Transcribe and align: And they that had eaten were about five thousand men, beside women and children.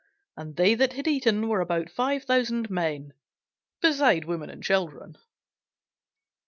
And 0.35 0.55
they 0.55 0.73
that 0.73 0.93
had 0.93 1.05
eaten 1.07 1.47
were 1.47 1.61
about 1.61 1.91
five 1.91 2.23
thousand 2.23 2.71
men, 2.71 3.13
beside 3.83 4.25
women 4.25 4.49
and 4.49 4.63
children. 4.63 5.15